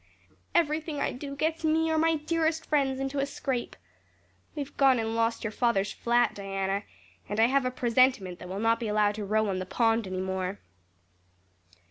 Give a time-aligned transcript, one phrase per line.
[0.55, 3.75] Everything I do gets me or my dearest friends into a scrape.
[4.55, 6.85] We've gone and lost your father's flat, Diana,
[7.29, 10.07] and I have a presentiment that we'll not be allowed to row on the pond
[10.07, 10.57] any more."